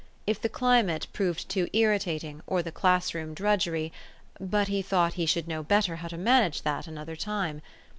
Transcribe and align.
If 0.25 0.41
the 0.41 0.49
climate 0.49 1.05
proved 1.13 1.47
too 1.47 1.67
irritating, 1.73 2.41
or 2.47 2.63
the 2.63 2.71
class 2.71 3.13
room 3.13 3.35
drudgery 3.35 3.93
but 4.39 4.67
he 4.67 4.81
thought 4.81 5.13
he 5.13 5.27
should 5.27 5.47
know 5.47 5.61
better 5.61 5.97
how 5.97 6.07
to 6.07 6.17
manage 6.17 6.63
that 6.63 6.87
another 6.87 7.15
time. 7.15 7.61